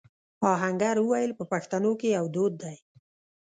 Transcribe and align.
آهنګر 0.53 0.95
وويل: 1.01 1.31
په 1.39 1.43
پښتنو 1.51 1.91
کې 1.99 2.07
يو 2.17 2.25
دود 2.35 2.53
دی. 2.63 2.75